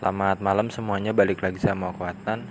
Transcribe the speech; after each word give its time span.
Selamat 0.00 0.40
malam 0.40 0.72
semuanya 0.72 1.12
balik 1.12 1.44
lagi 1.44 1.60
sama 1.60 1.92
aku 1.92 2.08
Atan 2.08 2.48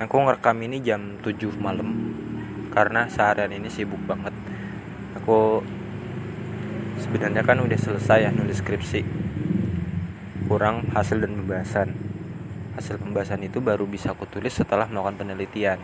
Aku 0.00 0.16
ngerekam 0.16 0.56
ini 0.64 0.80
jam 0.80 1.20
7 1.20 1.36
malam 1.60 1.92
Karena 2.72 3.04
seharian 3.04 3.52
ini 3.52 3.68
sibuk 3.68 4.00
banget. 4.08 4.32
Aku 5.20 5.60
sebenarnya 6.96 7.44
kan 7.44 7.60
udah 7.60 7.76
selesai 7.76 8.24
ya 8.24 8.30
nulis 8.32 8.64
skripsi. 8.64 9.04
Kurang 10.48 10.88
hasil 10.96 11.20
dan 11.20 11.36
pembahasan. 11.44 11.92
Hasil 12.80 12.96
pembahasan 12.96 13.44
itu 13.44 13.60
baru 13.60 13.84
bisa 13.84 14.16
aku 14.16 14.24
tulis 14.24 14.56
setelah 14.56 14.88
melakukan 14.88 15.20
penelitian. 15.20 15.76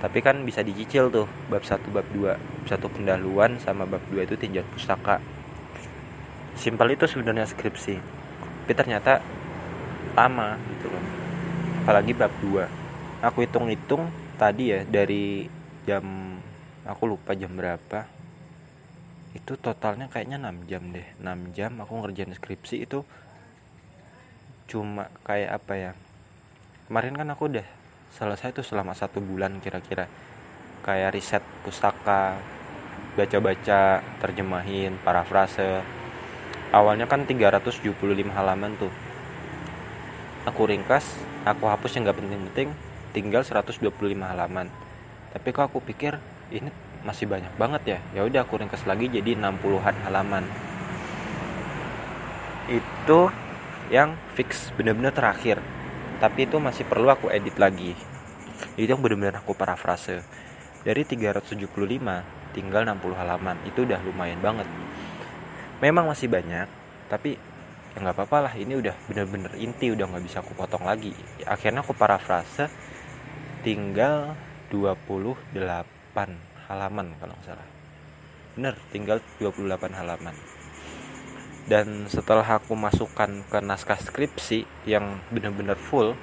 Tapi 0.00 0.24
kan 0.24 0.40
bisa 0.40 0.64
dicicil 0.64 1.12
tuh 1.12 1.28
Bab 1.52 1.68
1, 1.68 1.84
bab 1.92 2.08
2 2.16 2.32
Bab 2.32 2.64
1 2.64 2.80
pendahuluan 2.96 3.60
sama 3.60 3.84
bab 3.84 4.00
2 4.08 4.24
itu 4.24 4.40
tinjau 4.40 4.64
pustaka. 4.72 5.20
Simpel 6.56 6.96
itu 6.96 7.04
sebenarnya 7.04 7.44
skripsi. 7.44 8.00
Tapi 8.64 8.72
ternyata 8.72 9.20
lama 10.18 10.58
gitu 10.74 10.90
loh 10.90 11.04
apalagi 11.86 12.12
bab 12.12 12.32
2 12.42 12.66
aku 13.22 13.46
hitung-hitung 13.46 14.10
tadi 14.38 14.70
ya 14.70 14.80
dari 14.86 15.46
jam 15.82 16.04
aku 16.86 17.04
lupa 17.04 17.34
jam 17.34 17.52
berapa. 17.52 18.06
Itu 19.36 19.60
totalnya 19.60 20.08
kayaknya 20.08 20.40
6 20.40 20.70
jam 20.70 20.82
deh. 20.94 21.04
6 21.20 21.56
jam 21.56 21.72
aku 21.82 21.92
ngerjain 22.00 22.32
skripsi 22.32 22.88
itu 22.88 23.04
cuma 24.68 25.12
kayak 25.24 25.64
apa 25.64 25.74
ya. 25.76 25.92
Kemarin 26.88 27.14
kan 27.16 27.28
aku 27.32 27.52
udah 27.52 27.66
selesai 28.16 28.56
tuh 28.56 28.64
selama 28.64 28.96
satu 28.96 29.20
bulan 29.20 29.60
kira-kira. 29.60 30.08
Kayak 30.80 31.12
riset 31.12 31.44
pustaka 31.66 32.40
baca-baca 33.18 34.00
terjemahin 34.22 34.96
parafrase. 35.04 35.84
Awalnya 36.72 37.08
kan 37.08 37.24
375 37.24 37.92
halaman 38.32 38.76
tuh 38.76 38.92
aku 40.44 40.70
ringkas 40.70 41.18
aku 41.42 41.66
hapus 41.66 41.96
yang 41.96 42.06
nggak 42.06 42.18
penting-penting 42.20 42.68
tinggal 43.16 43.42
125 43.42 43.88
halaman. 44.22 44.68
Tapi 45.32 45.48
kok 45.50 45.72
aku 45.72 45.80
pikir 45.82 46.20
ini 46.52 46.68
masih 47.02 47.26
banyak 47.26 47.52
banget 47.56 47.82
ya? 47.84 47.98
Ya 48.12 48.20
udah 48.26 48.44
aku 48.44 48.60
ringkas 48.60 48.84
lagi 48.84 49.08
jadi 49.08 49.34
60-an 49.38 49.96
halaman. 50.06 50.44
Itu 52.68 53.32
yang 53.88 54.14
fix 54.36 54.68
bener-bener 54.76 55.10
terakhir. 55.10 55.58
Tapi 56.18 56.50
itu 56.50 56.58
masih 56.58 56.84
perlu 56.84 57.08
aku 57.08 57.30
edit 57.30 57.56
lagi. 57.56 57.94
Itu 58.74 58.90
yang 58.90 59.00
bener-bener 59.00 59.38
aku 59.38 59.54
parafrase. 59.54 60.26
Dari 60.82 61.02
375 61.06 61.64
tinggal 62.52 62.82
60 62.84 63.14
halaman. 63.14 63.56
Itu 63.64 63.86
udah 63.86 64.02
lumayan 64.02 64.42
banget. 64.42 64.66
Memang 65.78 66.10
masih 66.10 66.26
banyak 66.26 66.66
tapi 67.08 67.40
ya 67.98 68.06
nggak 68.06 68.14
apa-apa 68.14 68.38
lah 68.46 68.54
ini 68.54 68.78
udah 68.78 68.94
bener-bener 69.10 69.50
inti 69.58 69.90
udah 69.90 70.06
nggak 70.06 70.22
bisa 70.22 70.38
aku 70.38 70.54
potong 70.54 70.86
lagi. 70.86 71.10
Akhirnya 71.42 71.82
aku 71.82 71.98
parafrase 71.98 72.70
tinggal 73.66 74.38
28 74.70 75.58
halaman 76.70 77.06
kalau 77.18 77.34
nggak 77.34 77.46
salah. 77.50 77.68
Bener 78.54 78.78
tinggal 78.94 79.18
28 79.42 79.98
halaman. 79.98 80.38
Dan 81.66 82.06
setelah 82.06 82.46
aku 82.46 82.78
masukkan 82.78 83.42
ke 83.50 83.58
naskah 83.58 83.98
skripsi 83.98 84.62
yang 84.86 85.18
bener-bener 85.34 85.74
full 85.74 86.14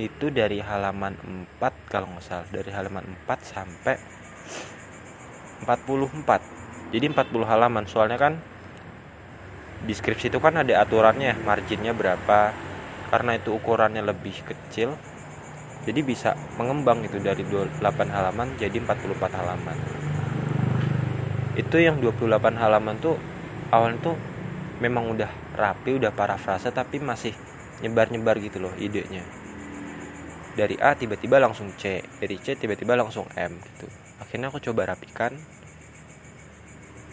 itu 0.00 0.32
dari 0.32 0.64
halaman 0.64 1.12
4 1.60 1.92
kalau 1.92 2.08
nggak 2.08 2.24
salah 2.24 2.48
dari 2.48 2.72
halaman 2.72 3.04
4 3.28 3.36
sampai 3.44 3.96
44 5.64 6.92
jadi 6.92 7.04
40 7.12 7.44
halaman 7.48 7.84
soalnya 7.88 8.20
kan 8.20 8.36
deskripsi 9.84 10.32
itu 10.32 10.40
kan 10.40 10.56
ada 10.56 10.80
aturannya 10.80 11.36
marginnya 11.44 11.92
berapa. 11.92 12.54
Karena 13.06 13.38
itu 13.38 13.54
ukurannya 13.54 14.02
lebih 14.02 14.42
kecil 14.42 14.98
jadi 15.86 16.02
bisa 16.02 16.34
mengembang 16.58 17.06
itu 17.06 17.22
dari 17.22 17.46
28 17.46 17.78
halaman 18.10 18.58
jadi 18.58 18.74
44 18.82 19.38
halaman. 19.38 19.78
Itu 21.54 21.78
yang 21.78 22.02
28 22.02 22.58
halaman 22.58 22.98
tuh 22.98 23.14
awalnya 23.70 24.10
tuh 24.10 24.18
memang 24.82 25.14
udah 25.14 25.30
rapi 25.54 25.94
udah 26.02 26.10
parafrase 26.10 26.74
tapi 26.74 26.98
masih 26.98 27.32
nyebar-nyebar 27.86 28.34
gitu 28.42 28.58
loh 28.58 28.74
idenya. 28.74 29.22
Dari 30.58 30.74
A 30.82 30.98
tiba-tiba 30.98 31.38
langsung 31.38 31.70
C 31.78 32.02
dari 32.18 32.34
C 32.42 32.58
tiba-tiba 32.58 32.98
langsung 32.98 33.30
M 33.38 33.54
gitu. 33.54 33.86
Akhirnya 34.18 34.50
aku 34.50 34.58
coba 34.58 34.90
rapikan 34.90 35.38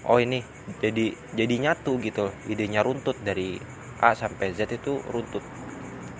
oh 0.03 0.19
ini 0.19 0.43
jadi 0.83 1.15
jadi 1.31 1.55
nyatu 1.59 1.95
gitu 2.03 2.31
idenya 2.51 2.83
runtut 2.83 3.15
dari 3.23 3.59
A 4.03 4.11
sampai 4.19 4.51
Z 4.51 4.67
itu 4.67 4.99
runtut. 5.07 5.39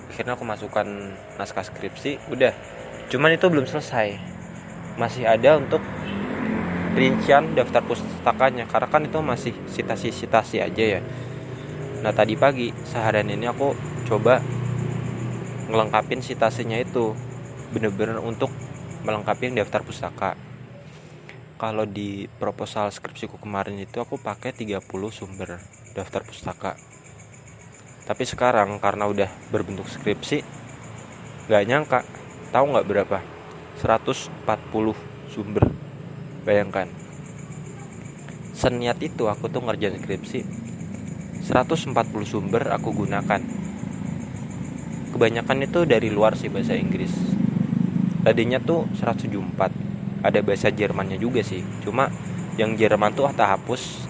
Akhirnya 0.08 0.40
aku 0.40 0.48
masukkan 0.48 0.88
naskah 1.36 1.68
skripsi 1.68 2.32
udah. 2.32 2.56
Cuman 3.12 3.36
itu 3.36 3.52
belum 3.52 3.68
selesai. 3.68 4.16
Masih 4.96 5.28
ada 5.28 5.60
untuk 5.60 5.84
rincian 6.96 7.58
daftar 7.58 7.84
pustakanya 7.84 8.70
karena 8.70 8.88
kan 8.88 9.04
itu 9.04 9.20
masih 9.20 9.52
citasi-citasi 9.68 10.64
aja 10.64 10.84
ya. 11.00 11.02
Nah 12.06 12.16
tadi 12.16 12.40
pagi 12.40 12.72
seharian 12.88 13.28
ini 13.28 13.52
aku 13.52 13.76
coba 14.08 14.40
ngelengkapin 15.68 16.24
citasinya 16.24 16.80
itu. 16.80 17.12
Bener-bener 17.76 18.22
untuk 18.22 18.54
melengkapi 19.04 19.52
daftar 19.52 19.84
pustaka 19.84 20.53
kalau 21.64 21.88
di 21.88 22.28
proposal 22.28 22.92
skripsiku 22.92 23.40
kemarin 23.40 23.80
itu 23.80 24.04
aku 24.04 24.20
pakai 24.20 24.52
30 24.52 24.84
sumber 25.16 25.64
daftar 25.96 26.20
pustaka. 26.28 26.76
Tapi 28.04 28.24
sekarang 28.28 28.84
karena 28.84 29.08
udah 29.08 29.32
berbentuk 29.48 29.88
skripsi 29.88 30.44
nggak 31.48 31.64
nyangka. 31.64 32.04
Tahu 32.52 32.66
nggak 32.68 32.84
berapa? 32.84 33.24
140 33.80 34.44
sumber. 35.32 35.72
Bayangkan. 36.44 36.92
Seniat 38.52 39.00
itu 39.00 39.32
aku 39.32 39.48
tuh 39.48 39.64
ngerjain 39.64 39.96
skripsi 40.04 40.44
140 41.48 41.96
sumber 42.28 42.76
aku 42.76 42.92
gunakan. 42.92 43.40
Kebanyakan 45.16 45.64
itu 45.64 45.88
dari 45.88 46.12
luar 46.12 46.36
sih 46.36 46.52
bahasa 46.52 46.76
Inggris. 46.76 47.16
Tadinya 48.28 48.60
tuh 48.60 48.84
174 49.00 49.83
ada 50.24 50.40
bahasa 50.40 50.72
Jermannya 50.72 51.20
juga 51.20 51.44
sih. 51.44 51.62
Cuma 51.84 52.10
yang 52.56 52.80
Jerman 52.80 53.12
tuh 53.14 53.28
tak 53.36 53.60
hapus 53.60 54.08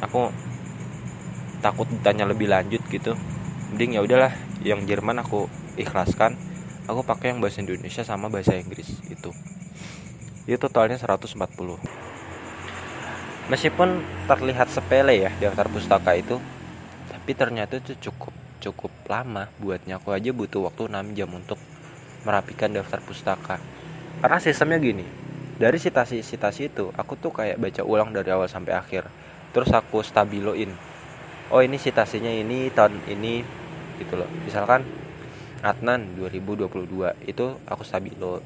aku 0.00 0.30
takut 1.60 1.90
tanya 2.00 2.24
lebih 2.24 2.48
lanjut 2.48 2.80
gitu. 2.88 3.18
Mending 3.74 3.98
ya 3.98 4.00
udahlah 4.00 4.32
yang 4.62 4.86
Jerman 4.86 5.20
aku 5.20 5.50
ikhlaskan. 5.74 6.38
Aku 6.86 7.06
pakai 7.06 7.34
yang 7.34 7.38
bahasa 7.38 7.62
Indonesia 7.62 8.02
sama 8.02 8.26
bahasa 8.30 8.58
Inggris 8.58 9.02
itu 9.06 9.30
itu 10.42 10.58
totalnya 10.58 10.98
140 10.98 11.38
meskipun 13.46 14.02
terlihat 14.26 14.66
sepele 14.66 15.14
ya 15.22 15.30
daftar 15.38 15.70
pustaka 15.70 16.18
itu 16.18 16.42
tapi 17.06 17.30
ternyata 17.38 17.78
itu 17.78 17.94
cukup 18.10 18.34
cukup 18.62 18.90
lama 19.10 19.50
buatnya. 19.58 19.98
Aku 19.98 20.14
aja 20.14 20.30
butuh 20.30 20.70
waktu 20.70 20.86
6 20.86 21.18
jam 21.18 21.30
untuk 21.34 21.58
merapikan 22.22 22.70
daftar 22.70 23.02
pustaka. 23.02 23.58
Karena 24.22 24.38
sistemnya 24.38 24.78
gini 24.78 25.02
dari 25.60 25.76
citasi-citasi 25.76 26.72
itu 26.72 26.88
aku 26.96 27.16
tuh 27.20 27.32
kayak 27.32 27.60
baca 27.60 27.82
ulang 27.84 28.10
dari 28.12 28.32
awal 28.32 28.48
sampai 28.48 28.72
akhir. 28.72 29.04
Terus 29.52 29.68
aku 29.68 30.00
stabiloin. 30.00 30.72
Oh 31.52 31.60
ini 31.60 31.76
citasinya 31.76 32.32
ini 32.32 32.72
tahun 32.72 33.04
ini 33.04 33.44
gitu 34.00 34.16
loh. 34.16 34.28
Misalkan 34.48 34.80
Adnan 35.60 36.16
2022 36.16 37.28
itu 37.28 37.46
aku 37.68 37.82
stabilo. 37.84 38.40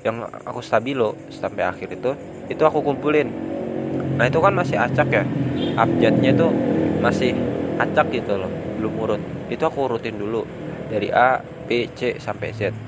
Yang 0.00 0.32
aku 0.48 0.60
stabilo 0.64 1.12
sampai 1.28 1.68
akhir 1.68 1.92
itu 1.92 2.16
itu 2.48 2.62
aku 2.64 2.80
kumpulin. 2.80 3.28
Nah 4.16 4.24
itu 4.24 4.40
kan 4.40 4.56
masih 4.56 4.80
acak 4.80 5.12
ya. 5.12 5.24
Abjadnya 5.76 6.32
tuh 6.32 6.50
masih 7.04 7.36
acak 7.76 8.08
gitu 8.10 8.40
loh 8.40 8.50
belum 8.80 8.92
urut. 8.96 9.22
Itu 9.52 9.68
aku 9.68 9.84
urutin 9.92 10.16
dulu 10.16 10.48
dari 10.88 11.12
A 11.12 11.44
B 11.68 11.92
C 11.92 12.16
sampai 12.16 12.56
Z 12.56 12.87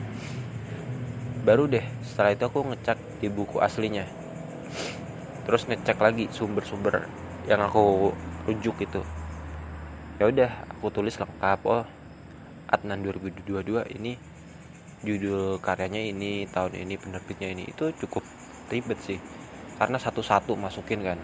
baru 1.40 1.64
deh 1.64 1.84
setelah 2.04 2.36
itu 2.36 2.44
aku 2.44 2.60
ngecek 2.68 2.98
di 3.24 3.28
buku 3.32 3.58
aslinya. 3.64 4.04
Terus 5.48 5.64
ngecek 5.64 5.96
lagi 5.96 6.28
sumber-sumber 6.28 7.08
yang 7.48 7.64
aku 7.64 8.12
rujuk 8.44 8.76
itu. 8.84 9.00
Ya 10.20 10.28
udah 10.28 10.50
aku 10.76 10.92
tulis 10.92 11.16
lengkap 11.16 11.60
oh 11.64 11.84
Adnan 12.70 13.02
2022 13.02 13.96
ini 13.96 14.14
judul 15.00 15.58
karyanya 15.64 16.04
ini 16.04 16.44
tahun 16.44 16.76
ini 16.76 16.94
penerbitnya 17.00 17.48
ini. 17.50 17.64
Itu 17.72 17.90
cukup 18.04 18.22
ribet 18.68 19.00
sih 19.00 19.18
karena 19.80 19.96
satu-satu 19.96 20.52
masukin 20.60 21.00
kan. 21.00 21.18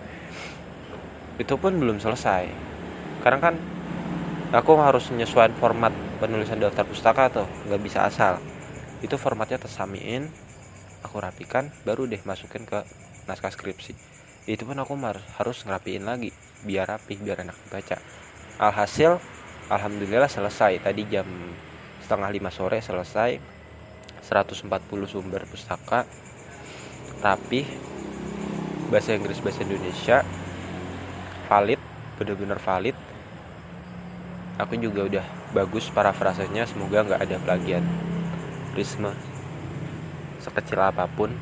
Itu 1.36 1.60
pun 1.60 1.76
belum 1.76 2.00
selesai. 2.00 2.48
Karena 3.20 3.38
kan 3.52 3.54
aku 4.56 4.80
harus 4.80 5.12
menyesuaikan 5.12 5.52
format 5.60 5.92
penulisan 6.16 6.56
daftar 6.56 6.88
pustaka 6.88 7.28
tuh 7.28 7.46
nggak 7.68 7.82
bisa 7.84 8.08
asal 8.08 8.40
itu 9.04 9.16
formatnya 9.20 9.60
tersamiin 9.60 10.28
aku 11.04 11.20
rapikan 11.20 11.69
baru 11.84 12.08
deh 12.08 12.20
masukin 12.25 12.64
ke 12.64 12.81
naskah 13.28 13.52
skripsi. 13.52 13.93
Itu 14.46 14.64
pun 14.64 14.78
aku 14.78 14.94
harus 15.38 15.58
ngerapiin 15.66 16.06
lagi 16.06 16.31
biar 16.64 16.87
rapi 16.88 17.19
biar 17.19 17.43
enak 17.43 17.56
dibaca. 17.66 17.98
Alhasil 18.62 19.19
alhamdulillah 19.69 20.31
selesai. 20.31 20.81
Tadi 20.81 21.02
jam 21.10 21.26
setengah 22.00 22.31
lima 22.31 22.48
sore 22.48 22.81
selesai 22.81 23.38
140 24.25 24.70
sumber 25.06 25.44
pustaka. 25.44 26.06
Rapih 27.20 27.66
bahasa 28.88 29.19
Inggris 29.19 29.42
bahasa 29.42 29.66
Indonesia 29.66 30.22
valid 31.50 31.81
benar-benar 32.16 32.62
valid. 32.62 32.96
Aku 34.56 34.72
juga 34.81 35.04
udah 35.04 35.26
bagus 35.52 35.92
parafrasenya 35.92 36.64
semoga 36.64 37.04
nggak 37.04 37.20
ada 37.28 37.37
plagiat 37.44 37.84
risma 38.76 39.17
sekecil 40.38 40.78
apa 40.78 41.08
pun. 41.08 41.32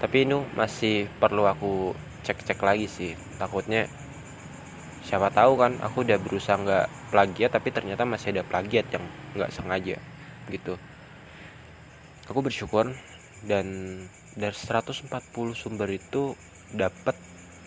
Tapi 0.00 0.24
ini 0.24 0.40
masih 0.56 1.06
perlu 1.20 1.44
aku 1.44 1.92
cek-cek 2.24 2.58
lagi 2.64 2.88
sih. 2.88 3.12
Takutnya 3.36 3.86
siapa 5.04 5.28
tahu 5.28 5.60
kan 5.60 5.76
aku 5.84 6.02
udah 6.02 6.16
berusaha 6.16 6.56
nggak 6.56 7.12
plagiat 7.12 7.50
tapi 7.52 7.68
ternyata 7.72 8.08
masih 8.08 8.32
ada 8.32 8.42
plagiat 8.42 8.88
yang 8.90 9.04
nggak 9.36 9.52
sengaja 9.52 9.96
gitu. 10.48 10.80
Aku 12.32 12.40
bersyukur 12.40 12.90
dan 13.44 13.66
dari 14.32 14.56
140 14.56 15.10
sumber 15.52 15.88
itu 15.92 16.32
dapat 16.72 17.14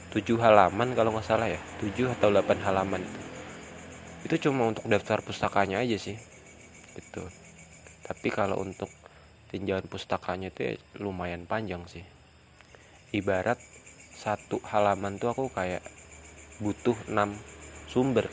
7 0.09 0.41
halaman 0.41 0.97
kalau 0.97 1.13
nggak 1.13 1.25
salah 1.25 1.47
ya. 1.47 1.62
7 1.80 2.18
atau 2.18 2.33
8 2.33 2.65
halaman. 2.65 3.06
Itu 3.06 3.33
itu 4.24 4.47
cuma 4.50 4.71
untuk 4.71 4.88
daftar 4.88 5.19
pustakanya 5.19 5.83
aja 5.83 6.00
sih 6.00 6.15
gitu 6.95 7.27
tapi 8.03 8.27
kalau 8.29 8.59
untuk 8.59 8.91
tinjauan 9.50 9.85
pustakanya 9.88 10.51
itu 10.51 10.61
ya 10.63 10.73
lumayan 11.00 11.47
panjang 11.47 11.83
sih. 11.88 12.03
Ibarat 13.13 13.57
satu 14.13 14.59
halaman 14.69 15.17
tuh 15.17 15.31
aku 15.33 15.50
kayak 15.50 15.81
butuh 16.59 16.97
6 17.09 17.15
sumber. 17.89 18.27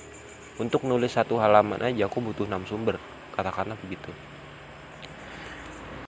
Untuk 0.61 0.85
nulis 0.85 1.17
satu 1.17 1.41
halaman 1.41 1.81
aja 1.81 2.05
aku 2.11 2.21
butuh 2.21 2.45
6 2.45 2.69
sumber 2.69 3.01
katakanlah 3.33 3.79
begitu 3.81 4.13